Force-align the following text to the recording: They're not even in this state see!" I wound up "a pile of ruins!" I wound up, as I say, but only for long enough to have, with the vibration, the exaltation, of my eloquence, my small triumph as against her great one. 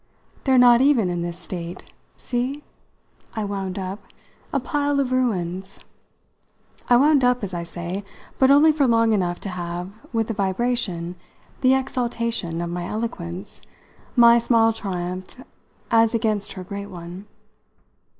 They're 0.45 0.57
not 0.57 0.81
even 0.81 1.11
in 1.11 1.21
this 1.21 1.37
state 1.37 1.93
see!" 2.17 2.63
I 3.35 3.43
wound 3.45 3.77
up 3.77 3.99
"a 4.51 4.59
pile 4.59 4.99
of 4.99 5.11
ruins!" 5.11 5.79
I 6.89 6.97
wound 6.97 7.23
up, 7.23 7.43
as 7.43 7.53
I 7.53 7.61
say, 7.63 8.03
but 8.39 8.49
only 8.49 8.71
for 8.71 8.87
long 8.87 9.13
enough 9.13 9.39
to 9.41 9.49
have, 9.49 9.93
with 10.11 10.25
the 10.25 10.33
vibration, 10.33 11.17
the 11.61 11.75
exaltation, 11.75 12.61
of 12.61 12.71
my 12.71 12.87
eloquence, 12.87 13.61
my 14.15 14.39
small 14.39 14.73
triumph 14.73 15.39
as 15.91 16.15
against 16.15 16.53
her 16.53 16.63
great 16.63 16.89
one. 16.89 17.27